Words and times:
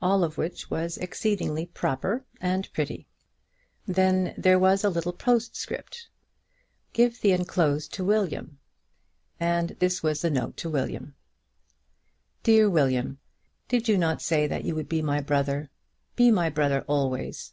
All 0.00 0.22
of 0.22 0.38
which 0.38 0.70
was 0.70 0.96
exceedingly 0.96 1.66
proper 1.66 2.24
and 2.40 2.72
pretty. 2.72 3.08
Then 3.84 4.32
there 4.38 4.60
was 4.60 4.84
a 4.84 4.88
little 4.88 5.12
postscript, 5.12 6.06
"Give 6.92 7.20
the 7.20 7.32
enclosed 7.32 7.92
to 7.94 8.04
William." 8.04 8.60
And 9.40 9.70
this 9.80 10.04
was 10.04 10.22
the 10.22 10.30
note 10.30 10.56
to 10.58 10.70
William: 10.70 11.16
DEAR 12.44 12.70
WILLIAM, 12.70 13.18
Did 13.66 13.88
you 13.88 13.98
not 13.98 14.22
say 14.22 14.46
that 14.46 14.64
you 14.64 14.76
would 14.76 14.88
be 14.88 15.02
my 15.02 15.20
brother? 15.20 15.68
Be 16.14 16.30
my 16.30 16.48
brother 16.48 16.82
always. 16.86 17.52